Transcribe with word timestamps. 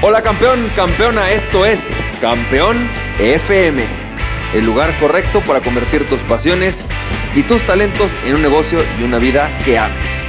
Hola 0.00 0.22
campeón, 0.22 0.60
campeona, 0.76 1.32
esto 1.32 1.66
es 1.66 1.92
Campeón 2.20 2.88
FM, 3.18 3.82
el 4.54 4.64
lugar 4.64 4.96
correcto 5.00 5.42
para 5.44 5.60
convertir 5.60 6.06
tus 6.06 6.22
pasiones 6.22 6.86
y 7.34 7.42
tus 7.42 7.66
talentos 7.66 8.12
en 8.24 8.36
un 8.36 8.42
negocio 8.42 8.78
y 9.00 9.02
una 9.02 9.18
vida 9.18 9.50
que 9.64 9.76
ames. 9.76 10.24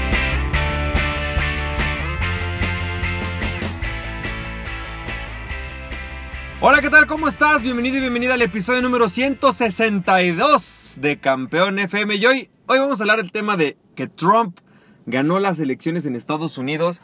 Hola, 6.61 6.81
¿qué 6.81 6.89
tal? 6.89 7.05
¿Cómo 7.05 7.27
estás? 7.27 7.61
Bienvenido 7.61 7.97
y 7.97 7.99
bienvenida 7.99 8.33
al 8.33 8.41
episodio 8.41 8.81
número 8.81 9.07
162 9.07 10.95
de 10.99 11.19
Campeón 11.19 11.77
FM. 11.77 12.15
Y 12.15 12.25
hoy, 12.25 12.49
hoy 12.65 12.79
vamos 12.79 12.99
a 12.99 13.03
hablar 13.03 13.17
del 13.17 13.31
tema 13.31 13.55
de 13.55 13.77
que 13.95 14.07
Trump 14.07 14.57
ganó 15.05 15.37
las 15.37 15.59
elecciones 15.59 16.07
en 16.07 16.15
Estados 16.15 16.57
Unidos 16.57 17.03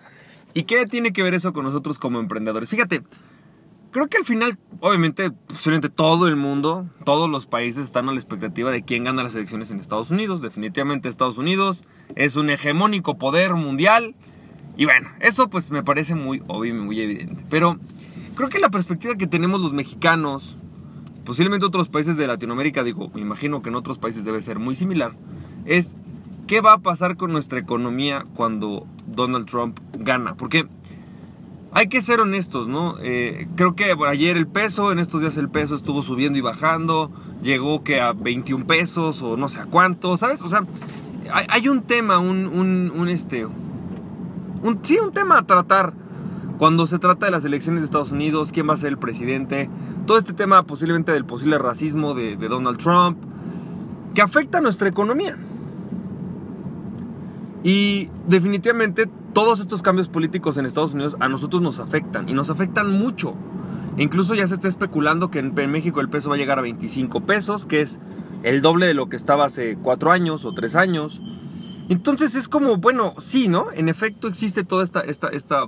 ¿Y 0.55 0.63
qué 0.63 0.87
tiene 0.87 1.11
que 1.11 1.21
ver 1.21 1.33
eso 1.33 1.51
con 1.51 1.65
nosotros 1.65 1.99
como 1.99 2.17
emprendedores? 2.21 2.69
Fíjate, 2.69 3.03
creo 3.91 4.07
que 4.07 4.15
al 4.17 4.23
final, 4.23 4.57
obviamente, 4.79 5.29
posiblemente 5.29 5.89
todo 5.89 6.29
el 6.29 6.37
mundo, 6.37 6.89
todos 7.03 7.29
los 7.29 7.45
países 7.45 7.83
están 7.83 8.07
a 8.07 8.13
la 8.13 8.17
expectativa 8.17 8.71
de 8.71 8.81
quién 8.81 9.03
gana 9.03 9.21
las 9.21 9.35
elecciones 9.35 9.69
en 9.69 9.81
Estados 9.81 10.11
Unidos. 10.11 10.41
Definitivamente 10.41 11.09
Estados 11.09 11.37
Unidos 11.37 11.83
es 12.15 12.37
un 12.37 12.49
hegemónico 12.49 13.17
poder 13.17 13.53
mundial. 13.55 14.15
Y 14.77 14.85
bueno, 14.85 15.09
eso 15.19 15.49
pues 15.49 15.71
me 15.71 15.83
parece 15.83 16.15
muy 16.15 16.41
obvio 16.47 16.73
y 16.73 16.77
muy 16.77 17.01
evidente. 17.01 17.43
Pero 17.49 17.77
creo 18.35 18.47
que 18.47 18.59
la 18.59 18.69
perspectiva 18.69 19.15
que 19.15 19.27
tenemos 19.27 19.59
los 19.59 19.73
mexicanos, 19.73 20.57
posiblemente 21.25 21.65
otros 21.65 21.89
países 21.89 22.15
de 22.15 22.27
Latinoamérica, 22.27 22.81
digo, 22.85 23.11
me 23.13 23.19
imagino 23.19 23.61
que 23.61 23.67
en 23.67 23.75
otros 23.75 23.97
países 23.97 24.23
debe 24.23 24.41
ser 24.41 24.59
muy 24.59 24.75
similar, 24.75 25.17
es 25.65 25.97
¿qué 26.47 26.61
va 26.61 26.73
a 26.73 26.77
pasar 26.77 27.17
con 27.17 27.33
nuestra 27.33 27.59
economía 27.59 28.25
cuando 28.35 28.87
Donald 29.07 29.47
Trump 29.47 29.79
gana? 29.97 30.35
Porque 30.35 30.67
hay 31.71 31.87
que 31.87 32.01
ser 32.01 32.21
honestos, 32.21 32.69
¿no? 32.69 32.95
Eh, 33.01 33.49
creo 33.55 33.75
que 33.75 33.93
ayer 34.07 34.37
el 34.37 34.47
peso, 34.47 34.93
en 34.93 34.99
estos 34.99 35.19
días 35.19 35.35
el 35.35 35.49
peso 35.49 35.75
estuvo 35.75 36.03
subiendo 36.03 36.39
y 36.39 36.41
bajando, 36.41 37.11
llegó 37.41 37.83
que 37.83 37.99
a 37.99 38.13
21 38.13 38.65
pesos 38.65 39.21
o 39.21 39.35
no 39.35 39.49
sé 39.49 39.59
a 39.59 39.65
cuánto, 39.65 40.15
¿sabes? 40.15 40.41
O 40.41 40.47
sea, 40.47 40.65
hay, 41.49 41.67
un 41.67 41.81
tema, 41.81 42.17
un, 42.17 42.47
un, 42.47 42.93
un 42.95 43.09
este, 43.09 43.45
sí, 44.83 44.99
un 44.99 45.11
tema 45.11 45.39
a 45.39 45.45
tratar 45.45 45.91
cuando 46.57 46.87
se 46.87 46.97
trata 46.97 47.25
de 47.25 47.33
las 47.33 47.43
elecciones 47.43 47.81
de 47.81 47.85
Estados 47.85 48.13
Unidos, 48.13 48.53
quién 48.53 48.69
va 48.69 48.75
a 48.75 48.77
ser 48.77 48.89
el 48.89 48.97
presidente, 48.97 49.69
todo 50.05 50.17
este 50.17 50.31
tema 50.31 50.63
posiblemente 50.63 51.11
del 51.11 51.25
posible 51.25 51.57
racismo 51.57 52.13
de, 52.13 52.37
de 52.37 52.47
Donald 52.47 52.77
Trump, 52.77 53.17
que 54.13 54.21
afecta 54.21 54.59
a 54.59 54.61
nuestra 54.61 54.87
economía. 54.87 55.37
Y 57.65 58.09
definitivamente 58.27 59.09
todos 59.35 59.59
estos 59.59 59.81
cambios 59.81 60.07
políticos 60.07 60.55
en 60.55 60.65
Estados 60.65 60.93
Unidos 60.93 61.17
a 61.19 61.27
nosotros 61.27 61.61
nos 61.61 61.79
afectan 61.79 62.29
y 62.29 62.33
nos 62.33 62.49
afectan 62.49 62.89
mucho. 62.89 63.35
Incluso 63.97 64.33
ya 64.33 64.47
se 64.47 64.55
está 64.55 64.69
especulando 64.69 65.29
que 65.29 65.39
en 65.39 65.53
México 65.71 65.99
el 65.99 66.07
peso 66.07 66.29
va 66.29 66.35
a 66.35 66.37
llegar 66.37 66.57
a 66.57 66.61
25 66.61 67.19
pesos, 67.25 67.65
que 67.65 67.81
es 67.81 67.99
el 68.43 68.61
doble 68.61 68.85
de 68.85 68.93
lo 68.93 69.09
que 69.09 69.17
estaba 69.17 69.43
hace 69.43 69.75
4 69.75 70.11
años 70.13 70.45
o 70.45 70.53
3 70.53 70.77
años. 70.77 71.21
Entonces 71.89 72.35
es 72.35 72.47
como, 72.47 72.77
bueno, 72.77 73.13
sí, 73.17 73.49
¿no? 73.49 73.73
En 73.73 73.89
efecto 73.89 74.29
existe 74.29 74.63
toda 74.63 74.85
esta, 74.85 75.01
esta, 75.01 75.27
esta, 75.27 75.65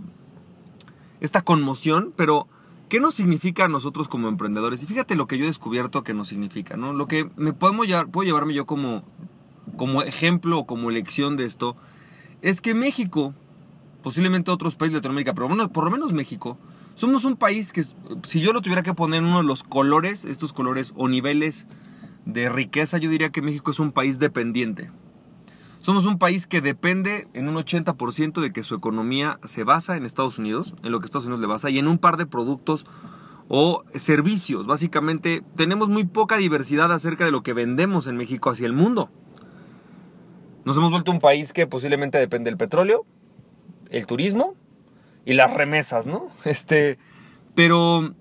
esta 1.20 1.42
conmoción, 1.42 2.14
pero 2.16 2.48
¿qué 2.88 3.02
nos 3.02 3.16
significa 3.16 3.66
a 3.66 3.68
nosotros 3.68 4.08
como 4.08 4.30
emprendedores? 4.30 4.82
Y 4.82 4.86
fíjate 4.86 5.18
lo 5.18 5.28
que 5.28 5.38
yo 5.38 5.44
he 5.44 5.48
descubierto 5.48 6.06
que 6.06 6.14
nos 6.14 6.30
significa, 6.30 6.78
¿no? 6.78 6.94
Lo 6.94 7.08
que 7.08 7.30
me 7.36 7.52
podemos 7.52 7.86
llevar, 7.86 8.08
puedo 8.08 8.26
llevarme 8.26 8.54
yo 8.54 8.66
como 8.66 9.04
como 9.76 10.02
ejemplo 10.02 10.60
o 10.60 10.66
como 10.66 10.90
lección 10.90 11.36
de 11.36 11.44
esto, 11.46 11.76
es 12.42 12.62
que 12.62 12.74
México, 12.74 13.34
posiblemente 14.04 14.52
otros 14.52 14.76
países 14.76 14.94
de 14.94 14.98
Latinoamérica, 15.00 15.34
pero 15.34 15.48
bueno, 15.48 15.72
por 15.72 15.84
lo 15.84 15.92
menos 15.92 16.14
México, 16.14 16.58
somos 16.96 17.26
un 17.26 17.36
país 17.36 17.72
que, 17.72 17.84
si 18.24 18.42
yo 18.42 18.54
lo 18.54 18.62
tuviera 18.62 18.84
que 18.84 18.94
poner 18.94 19.20
en 19.20 19.26
uno 19.26 19.38
de 19.38 19.44
los 19.44 19.64
colores, 19.64 20.26
estos 20.26 20.54
colores 20.54 20.94
o 20.96 21.08
niveles 21.08 21.68
de 22.26 22.50
riqueza, 22.50 22.98
yo 22.98 23.10
diría 23.10 23.30
que 23.30 23.42
México 23.42 23.72
es 23.72 23.80
un 23.80 23.92
país 23.92 24.20
dependiente. 24.20 24.92
Somos 25.80 26.06
un 26.06 26.18
país 26.18 26.48
que 26.48 26.60
depende 26.60 27.28
en 27.34 27.48
un 27.48 27.56
80% 27.56 28.42
de 28.42 28.52
que 28.52 28.64
su 28.64 28.76
economía 28.76 29.40
se 29.44 29.64
basa 29.64 29.96
en 29.96 30.06
Estados 30.06 30.40
Unidos, 30.40 30.76
en 30.84 30.92
lo 30.92 31.00
que 31.00 31.06
Estados 31.06 31.26
Unidos 31.26 31.42
le 31.42 31.48
basa, 31.48 31.70
y 31.70 31.80
en 31.80 31.88
un 31.88 31.98
par 31.98 32.18
de 32.18 32.26
productos 32.26 32.86
o 33.48 33.84
servicios. 33.96 34.66
Básicamente 34.66 35.44
tenemos 35.56 35.88
muy 35.90 36.04
poca 36.04 36.38
diversidad 36.38 36.92
acerca 36.92 37.26
de 37.26 37.32
lo 37.32 37.44
que 37.44 37.54
vendemos 37.54 38.08
en 38.08 38.18
México 38.18 38.50
hacia 38.50 38.66
el 38.66 38.74
mundo. 38.74 39.10
Nos 40.66 40.76
hemos 40.76 40.92
vuelto 40.92 41.12
un 41.12 41.22
país 41.22 41.54
que 41.54 41.68
posiblemente 41.68 42.18
depende 42.18 42.50
del 42.50 42.58
petróleo, 42.58 43.06
el 43.92 44.06
turismo 44.06 44.56
y 45.26 45.34
las 45.34 45.54
remesas, 45.54 46.08
¿no? 46.08 46.30
Este, 46.46 46.98
pero 47.56 48.14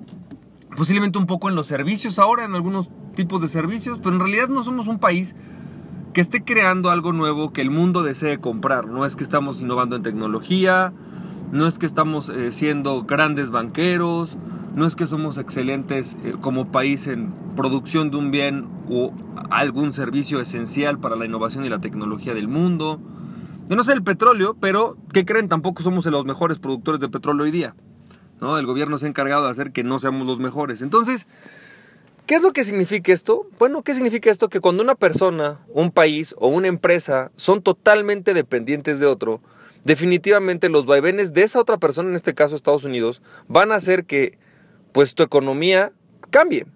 posiblemente 0.77 1.19
un 1.19 1.27
poco 1.27 1.49
en 1.49 1.55
los 1.55 1.67
servicios 1.67 2.19
ahora, 2.19 2.45
en 2.45 2.55
algunos 2.55 2.91
tipos 3.15 3.41
de 3.41 3.49
servicios, 3.49 3.99
pero 3.99 4.15
en 4.15 4.21
realidad 4.21 4.49
no 4.49 4.63
somos 4.63 4.89
un 4.89 4.99
país 4.99 5.35
que 6.13 6.21
esté 6.21 6.45
creando 6.45 6.91
algo 6.91 7.13
nuevo 7.13 7.53
que 7.53 7.61
el 7.61 7.71
mundo 7.71 8.03
desee 8.03 8.39
comprar. 8.39 8.87
No 8.87 9.05
es 9.05 9.17
que 9.17 9.23
estamos 9.23 9.61
innovando 9.61 9.97
en 9.97 10.03
tecnología, 10.03 10.93
no 11.53 11.67
es 11.67 11.79
que 11.79 11.87
estamos 11.87 12.29
eh, 12.31 12.53
siendo 12.53 13.03
grandes 13.05 13.51
banqueros, 13.51 14.39
no 14.75 14.87
es 14.87 14.97
que 14.97 15.07
somos 15.07 15.39
excelentes 15.39 16.17
eh, 16.25 16.35
como 16.41 16.73
país 16.73 17.07
en 17.07 17.35
producción 17.55 18.11
de 18.11 18.17
un 18.17 18.31
bien 18.31 18.67
o 18.91 19.13
algún 19.51 19.93
servicio 19.93 20.41
esencial 20.41 20.99
para 20.99 21.17
la 21.17 21.27
innovación 21.27 21.65
y 21.65 21.69
la 21.69 21.81
tecnología 21.81 22.35
del 22.35 22.49
mundo. 22.49 23.01
No 23.69 23.83
sé 23.83 23.95
el 23.95 24.05
petróleo, 24.05 24.57
pero 24.61 24.97
¿qué 25.13 25.25
creen? 25.25 25.49
Tampoco 25.49 25.83
somos 25.83 26.07
los 26.07 26.25
mejores 26.25 26.59
productores 26.59 27.01
de 27.01 27.09
petróleo 27.09 27.45
hoy 27.45 27.51
día. 27.51 27.75
¿no? 28.41 28.59
El 28.59 28.67
gobierno 28.67 28.97
se 28.99 29.07
ha 29.07 29.09
encargado 29.09 29.45
de 29.45 29.51
hacer 29.51 29.73
que 29.73 29.83
no 29.83 29.99
seamos 29.99 30.27
los 30.27 30.39
mejores. 30.39 30.83
Entonces, 30.83 31.27
¿qué 32.27 32.37
es 32.37 32.43
lo 32.43 32.53
que 32.53 32.63
significa 32.63 33.13
esto? 33.13 33.49
Bueno, 33.59 33.83
¿qué 33.83 33.95
significa 33.95 34.31
esto? 34.31 34.49
Que 34.49 34.61
cuando 34.61 34.85
una 34.85 34.95
persona, 34.95 35.59
un 35.69 35.91
país 35.91 36.35
o 36.39 36.47
una 36.47 36.69
empresa 36.69 37.33
son 37.35 37.61
totalmente 37.61 38.35
dependientes 38.35 39.01
de 39.01 39.07
otro, 39.07 39.41
definitivamente 39.83 40.69
los 40.69 40.87
vaivenes 40.87 41.33
de 41.33 41.43
esa 41.43 41.61
otra 41.61 41.79
persona, 41.79 42.11
en 42.11 42.15
este 42.17 42.35
caso 42.35 42.55
Estados 42.55 42.85
Unidos, 42.85 43.21
van 43.49 43.73
a 43.73 43.77
hacer 43.77 44.05
que 44.05 44.39
pues 44.93 45.15
tu 45.17 45.25
economía 45.25 45.93
cambie. 46.31 46.67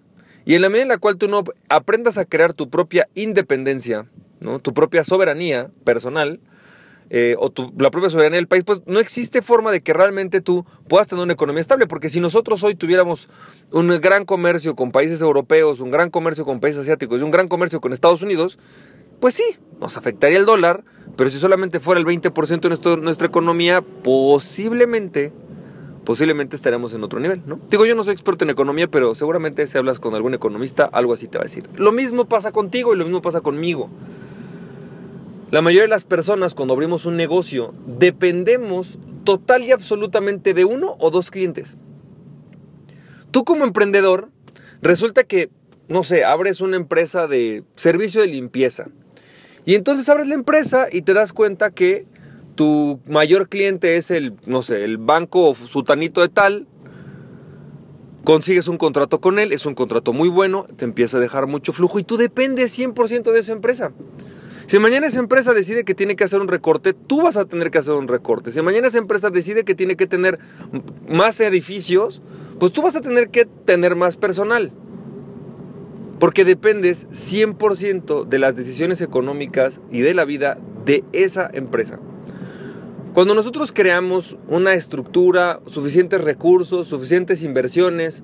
Y 0.43 0.55
en 0.55 0.61
la 0.61 0.69
medida 0.69 0.83
en 0.83 0.89
la 0.89 0.97
cual 0.97 1.17
tú 1.17 1.29
no 1.29 1.43
aprendas 1.69 2.17
a 2.17 2.25
crear 2.25 2.53
tu 2.53 2.69
propia 2.69 3.07
independencia, 3.15 4.07
¿no? 4.41 4.59
tu 4.59 4.73
propia 4.73 5.03
soberanía 5.03 5.69
personal, 5.85 6.41
eh, 7.13 7.35
o 7.37 7.51
la 7.77 7.91
propia 7.91 8.09
soberanía 8.09 8.37
del 8.37 8.47
país, 8.47 8.63
pues 8.63 8.81
no 8.85 9.01
existe 9.01 9.41
forma 9.41 9.69
de 9.69 9.81
que 9.81 9.91
realmente 9.91 10.39
tú 10.39 10.65
puedas 10.87 11.07
tener 11.07 11.21
una 11.21 11.33
economía 11.33 11.59
estable, 11.59 11.85
porque 11.85 12.07
si 12.07 12.21
nosotros 12.21 12.63
hoy 12.63 12.73
tuviéramos 12.73 13.27
un 13.73 13.89
gran 13.99 14.23
comercio 14.23 14.77
con 14.77 14.93
países 14.93 15.19
europeos, 15.19 15.81
un 15.81 15.91
gran 15.91 16.09
comercio 16.09 16.45
con 16.45 16.61
países 16.61 16.83
asiáticos 16.83 17.19
y 17.19 17.23
un 17.23 17.31
gran 17.31 17.49
comercio 17.49 17.81
con 17.81 17.91
Estados 17.91 18.21
Unidos, 18.21 18.57
pues 19.19 19.33
sí, 19.33 19.43
nos 19.81 19.97
afectaría 19.97 20.37
el 20.37 20.45
dólar, 20.45 20.85
pero 21.17 21.29
si 21.29 21.37
solamente 21.37 21.81
fuera 21.81 21.99
el 21.99 22.07
20% 22.07 22.61
de 22.61 23.01
nuestra 23.01 23.27
economía, 23.27 23.81
posiblemente 23.81 25.33
posiblemente 26.05 26.55
estaremos 26.55 26.93
en 26.93 27.03
otro 27.03 27.19
nivel, 27.19 27.43
¿no? 27.45 27.59
Digo, 27.69 27.85
yo 27.85 27.93
no 27.93 28.03
soy 28.03 28.13
experto 28.13 28.45
en 28.45 28.49
economía, 28.49 28.87
pero 28.87 29.13
seguramente 29.15 29.67
si 29.67 29.77
hablas 29.77 29.99
con 29.99 30.15
algún 30.15 30.33
economista, 30.33 30.85
algo 30.85 31.13
así 31.13 31.27
te 31.27 31.37
va 31.37 31.43
a 31.43 31.45
decir. 31.45 31.69
Lo 31.75 31.91
mismo 31.91 32.25
pasa 32.25 32.51
contigo 32.51 32.93
y 32.93 32.97
lo 32.97 33.03
mismo 33.03 33.21
pasa 33.21 33.41
conmigo. 33.41 33.89
La 35.51 35.61
mayoría 35.61 35.81
de 35.81 35.89
las 35.89 36.05
personas 36.05 36.55
cuando 36.55 36.73
abrimos 36.73 37.05
un 37.05 37.17
negocio 37.17 37.73
dependemos 37.85 38.97
total 39.25 39.65
y 39.65 39.73
absolutamente 39.73 40.53
de 40.53 40.63
uno 40.63 40.95
o 40.97 41.11
dos 41.11 41.29
clientes. 41.29 41.77
Tú 43.31 43.43
como 43.43 43.65
emprendedor, 43.65 44.29
resulta 44.81 45.25
que, 45.25 45.49
no 45.89 46.05
sé, 46.05 46.23
abres 46.23 46.61
una 46.61 46.77
empresa 46.77 47.27
de 47.27 47.65
servicio 47.75 48.21
de 48.21 48.27
limpieza. 48.27 48.87
Y 49.65 49.75
entonces 49.75 50.07
abres 50.07 50.29
la 50.29 50.35
empresa 50.35 50.87
y 50.89 51.01
te 51.01 51.13
das 51.13 51.33
cuenta 51.33 51.71
que 51.71 52.05
tu 52.55 53.01
mayor 53.05 53.49
cliente 53.49 53.97
es 53.97 54.09
el, 54.09 54.35
no 54.45 54.61
sé, 54.61 54.85
el 54.85 54.97
banco 54.97 55.53
sutanito 55.53 56.21
de 56.21 56.29
tal, 56.29 56.65
consigues 58.23 58.69
un 58.69 58.77
contrato 58.77 59.19
con 59.19 59.37
él, 59.37 59.51
es 59.51 59.65
un 59.65 59.73
contrato 59.73 60.13
muy 60.13 60.29
bueno, 60.29 60.65
te 60.77 60.85
empieza 60.85 61.17
a 61.17 61.19
dejar 61.19 61.47
mucho 61.47 61.73
flujo 61.73 61.99
y 61.99 62.03
tú 62.05 62.15
dependes 62.15 62.77
100% 62.77 63.33
de 63.33 63.39
esa 63.39 63.51
empresa. 63.51 63.91
Si 64.67 64.79
mañana 64.79 65.07
esa 65.07 65.19
empresa 65.19 65.53
decide 65.53 65.83
que 65.83 65.95
tiene 65.95 66.15
que 66.15 66.23
hacer 66.23 66.39
un 66.39 66.47
recorte, 66.47 66.93
tú 66.93 67.23
vas 67.23 67.37
a 67.37 67.45
tener 67.45 67.71
que 67.71 67.79
hacer 67.79 67.93
un 67.93 68.07
recorte. 68.07 68.51
Si 68.51 68.61
mañana 68.61 68.87
esa 68.87 68.99
empresa 68.99 69.29
decide 69.29 69.63
que 69.63 69.75
tiene 69.75 69.95
que 69.95 70.07
tener 70.07 70.39
más 71.09 71.39
edificios, 71.41 72.21
pues 72.59 72.71
tú 72.71 72.81
vas 72.81 72.95
a 72.95 73.01
tener 73.01 73.29
que 73.29 73.45
tener 73.45 73.95
más 73.95 74.17
personal. 74.17 74.71
Porque 76.19 76.45
dependes 76.45 77.09
100% 77.09 78.25
de 78.25 78.39
las 78.39 78.55
decisiones 78.55 79.01
económicas 79.01 79.81
y 79.91 80.01
de 80.01 80.13
la 80.13 80.25
vida 80.25 80.57
de 80.85 81.03
esa 81.11 81.49
empresa. 81.51 81.99
Cuando 83.13 83.35
nosotros 83.35 83.73
creamos 83.73 84.37
una 84.47 84.73
estructura, 84.73 85.59
suficientes 85.65 86.21
recursos, 86.21 86.87
suficientes 86.87 87.43
inversiones, 87.43 88.23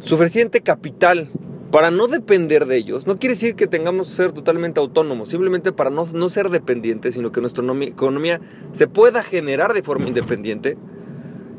suficiente 0.00 0.60
capital 0.60 1.30
para 1.72 1.90
no 1.90 2.06
depender 2.06 2.66
de 2.66 2.76
ellos, 2.76 3.06
no 3.06 3.18
quiere 3.18 3.32
decir 3.32 3.54
que 3.54 3.66
tengamos 3.66 4.06
que 4.08 4.14
ser 4.14 4.32
totalmente 4.32 4.78
autónomos, 4.78 5.30
simplemente 5.30 5.72
para 5.72 5.88
no, 5.88 6.06
no 6.12 6.28
ser 6.28 6.50
dependientes, 6.50 7.14
sino 7.14 7.32
que 7.32 7.40
nuestra 7.40 7.64
economía 7.64 8.42
se 8.72 8.86
pueda 8.86 9.22
generar 9.22 9.72
de 9.72 9.82
forma 9.82 10.06
independiente. 10.06 10.76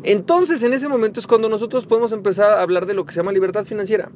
entonces 0.04 0.62
en 0.62 0.74
ese 0.74 0.88
momento 0.88 1.19
es 1.19 1.25
cuando 1.25 1.50
nosotros 1.50 1.88
podemos 1.88 2.12
empezar 2.12 2.54
a 2.54 2.62
hablar 2.62 2.86
de 2.86 2.94
lo 2.94 3.06
que 3.06 3.13
se 3.13 3.21
llama 3.21 3.31
libertad 3.31 3.65
financiera. 3.65 4.12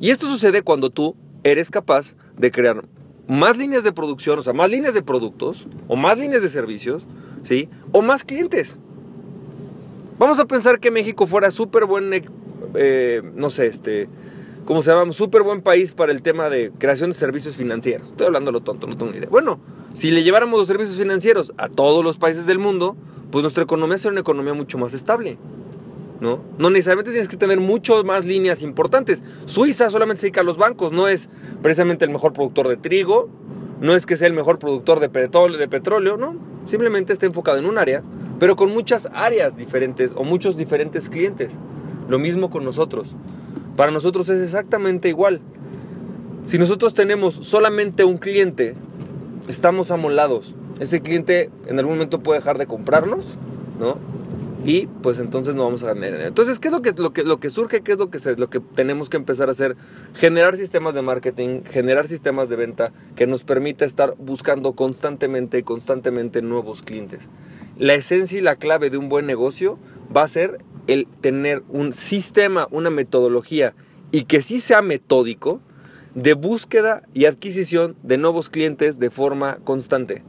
Y 0.00 0.10
esto 0.10 0.26
sucede 0.26 0.62
cuando 0.62 0.90
tú 0.90 1.14
eres 1.44 1.70
capaz 1.70 2.16
de 2.36 2.50
crear 2.50 2.84
más 3.28 3.56
líneas 3.56 3.84
de 3.84 3.92
producción, 3.92 4.40
o 4.40 4.42
sea, 4.42 4.52
más 4.52 4.70
líneas 4.70 4.92
de 4.94 5.02
productos, 5.02 5.68
o 5.86 5.94
más 5.94 6.18
líneas 6.18 6.42
de 6.42 6.48
servicios, 6.48 7.06
¿sí? 7.44 7.68
O 7.92 8.02
más 8.02 8.24
clientes. 8.24 8.76
Vamos 10.18 10.40
a 10.40 10.46
pensar 10.46 10.80
que 10.80 10.90
México 10.90 11.28
fuera 11.28 11.52
súper 11.52 11.84
buen, 11.84 12.10
eh, 12.74 13.22
no 13.36 13.50
sé, 13.50 13.66
este, 13.66 14.08
¿cómo 14.64 14.82
se 14.82 14.90
llama? 14.90 15.12
Súper 15.12 15.42
buen 15.42 15.60
país 15.60 15.92
para 15.92 16.12
el 16.12 16.22
tema 16.22 16.50
de 16.50 16.72
creación 16.78 17.10
de 17.10 17.14
servicios 17.14 17.56
financieros. 17.56 18.08
Estoy 18.08 18.26
hablando 18.26 18.52
lo 18.52 18.60
tonto, 18.60 18.86
no 18.86 18.96
tengo 18.96 19.12
ni 19.12 19.18
idea. 19.18 19.28
Bueno, 19.28 19.60
si 19.92 20.10
le 20.10 20.22
lleváramos 20.22 20.58
los 20.58 20.68
servicios 20.68 20.96
financieros 20.96 21.52
a 21.58 21.68
todos 21.68 22.04
los 22.04 22.18
países 22.18 22.46
del 22.46 22.58
mundo, 22.58 22.96
pues 23.30 23.42
nuestra 23.42 23.64
economía 23.64 23.98
sería 23.98 24.12
una 24.12 24.20
economía 24.20 24.54
mucho 24.54 24.78
más 24.78 24.94
estable. 24.94 25.38
¿no? 26.20 26.40
No 26.56 26.70
necesariamente 26.70 27.10
tienes 27.10 27.28
que 27.28 27.36
tener 27.36 27.58
muchas 27.60 28.04
más 28.04 28.24
líneas 28.24 28.62
importantes. 28.62 29.22
Suiza 29.44 29.90
solamente 29.90 30.20
se 30.20 30.26
dedica 30.26 30.40
a 30.40 30.44
los 30.44 30.56
bancos, 30.56 30.92
no 30.92 31.08
es 31.08 31.28
precisamente 31.62 32.04
el 32.04 32.10
mejor 32.10 32.32
productor 32.32 32.68
de 32.68 32.76
trigo, 32.76 33.28
no 33.80 33.94
es 33.96 34.06
que 34.06 34.16
sea 34.16 34.28
el 34.28 34.32
mejor 34.32 34.60
productor 34.60 35.00
de 35.00 35.08
petróleo, 35.08 35.58
de 35.58 35.66
petróleo, 35.66 36.16
no, 36.16 36.36
simplemente 36.64 37.12
está 37.12 37.26
enfocado 37.26 37.58
en 37.58 37.66
un 37.66 37.78
área, 37.78 38.02
pero 38.38 38.54
con 38.54 38.72
muchas 38.72 39.08
áreas 39.12 39.56
diferentes 39.56 40.14
o 40.16 40.22
muchos 40.22 40.56
diferentes 40.56 41.08
clientes. 41.08 41.58
Lo 42.08 42.18
mismo 42.18 42.50
con 42.50 42.64
nosotros. 42.64 43.14
Para 43.76 43.90
nosotros 43.90 44.28
es 44.28 44.42
exactamente 44.42 45.08
igual. 45.08 45.40
Si 46.44 46.58
nosotros 46.58 46.94
tenemos 46.94 47.34
solamente 47.34 48.04
un 48.04 48.18
cliente, 48.18 48.74
estamos 49.48 49.90
amolados. 49.90 50.54
Ese 50.80 51.00
cliente 51.00 51.50
en 51.66 51.78
algún 51.78 51.94
momento 51.94 52.20
puede 52.20 52.40
dejar 52.40 52.58
de 52.58 52.66
comprarnos, 52.66 53.38
¿no? 53.78 53.98
y 54.64 54.86
pues 54.86 55.18
entonces 55.18 55.54
no 55.54 55.64
vamos 55.64 55.82
a 55.82 55.88
ganar. 55.88 56.20
Entonces, 56.20 56.58
¿qué 56.58 56.68
es 56.68 56.72
lo 56.72 56.82
que, 56.82 56.92
lo 56.92 57.12
que, 57.12 57.24
lo 57.24 57.40
que 57.40 57.50
surge? 57.50 57.80
¿Qué 57.82 57.92
es 57.92 57.98
lo 57.98 58.10
que, 58.10 58.18
lo 58.36 58.48
que 58.48 58.60
tenemos 58.60 59.08
que 59.08 59.16
empezar 59.16 59.48
a 59.48 59.52
hacer? 59.52 59.76
Generar 60.14 60.56
sistemas 60.56 60.94
de 60.94 61.02
marketing, 61.02 61.62
generar 61.64 62.06
sistemas 62.06 62.48
de 62.48 62.56
venta 62.56 62.92
que 63.16 63.26
nos 63.26 63.44
permita 63.44 63.84
estar 63.84 64.14
buscando 64.18 64.74
constantemente, 64.74 65.62
constantemente 65.64 66.42
nuevos 66.42 66.82
clientes. 66.82 67.28
La 67.78 67.94
esencia 67.94 68.38
y 68.38 68.42
la 68.42 68.56
clave 68.56 68.90
de 68.90 68.98
un 68.98 69.08
buen 69.08 69.26
negocio 69.26 69.78
va 70.14 70.22
a 70.22 70.28
ser 70.28 70.58
el 70.86 71.06
tener 71.20 71.62
un 71.68 71.92
sistema, 71.92 72.68
una 72.70 72.90
metodología 72.90 73.74
y 74.10 74.24
que 74.24 74.42
sí 74.42 74.60
sea 74.60 74.82
metódico 74.82 75.60
de 76.14 76.34
búsqueda 76.34 77.02
y 77.14 77.24
adquisición 77.24 77.96
de 78.02 78.18
nuevos 78.18 78.50
clientes 78.50 78.98
de 78.98 79.10
forma 79.10 79.58
constante. 79.64 80.22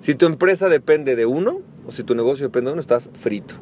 Si 0.00 0.14
tu 0.14 0.26
empresa 0.26 0.68
depende 0.68 1.16
de 1.16 1.26
uno, 1.26 1.60
o 1.86 1.92
si 1.92 2.04
tu 2.04 2.14
negocio 2.14 2.46
depende 2.46 2.68
de 2.68 2.72
uno, 2.74 2.80
estás 2.80 3.10
frito. 3.14 3.54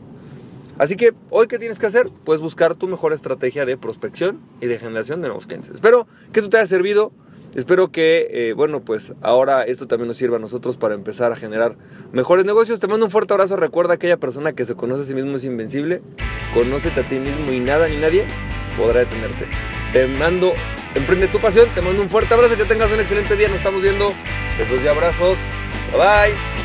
Así 0.78 0.96
que 0.96 1.14
hoy, 1.31 1.46
¿qué 1.46 1.58
tienes 1.58 1.78
que 1.78 1.87
hacer? 1.87 2.11
Puedes 2.25 2.43
buscar 2.43 2.75
tu 2.75 2.87
mejor 2.87 3.14
estrategia 3.14 3.64
de 3.64 3.79
prospección 3.79 4.40
y 4.61 4.67
de 4.67 4.79
generación 4.79 5.22
de 5.22 5.29
nuevos 5.29 5.46
clientes. 5.46 5.70
Espero 5.72 6.06
que 6.32 6.40
esto 6.40 6.50
te 6.50 6.58
haya 6.58 6.67
servido. 6.67 7.12
Espero 7.56 7.91
que, 7.91 8.29
eh, 8.31 8.53
bueno, 8.53 8.82
pues 8.85 9.14
ahora 9.23 9.62
esto 9.62 9.87
también 9.87 10.08
nos 10.08 10.19
sirva 10.19 10.37
a 10.37 10.38
nosotros 10.38 10.76
para 10.76 10.94
empezar 10.94 11.32
a 11.32 11.37
generar 11.37 11.75
mejores 12.12 12.44
negocios. 12.44 12.81
Te 12.81 12.87
mando 12.87 13.06
un 13.06 13.11
fuerte 13.11 13.32
abrazo. 13.32 13.56
Recuerda, 13.56 13.94
aquella 13.94 14.19
persona 14.19 14.53
que 14.53 14.67
se 14.67 14.75
conoce 14.75 15.03
a 15.03 15.05
sí 15.06 15.14
mismo 15.14 15.35
es 15.37 15.44
invencible. 15.47 16.03
Conócete 16.53 17.00
a 17.00 17.05
ti 17.05 17.19
mismo 17.19 17.50
y 17.50 17.61
nada 17.61 17.88
ni 17.88 17.97
nadie 17.97 18.26
podrá 18.76 19.00
detenerte. 19.00 19.47
Te 19.94 20.06
mando, 20.06 20.53
emprende 20.94 21.29
tu 21.29 21.41
pasión. 21.41 21.67
Te 21.75 21.81
mando 21.81 22.03
un 22.03 22.11
fuerte 22.11 22.35
abrazo. 22.35 22.58
Que 22.58 22.64
tengas 22.64 22.93
un 22.93 23.00
excelente 23.00 23.35
día. 23.37 23.49
Nos 23.49 23.56
estamos 23.56 23.81
viendo. 23.81 24.12
Besos 24.58 24.82
y 24.85 24.88
abrazos. 24.88 25.38
Bye 25.93 26.32
bye. 26.32 26.56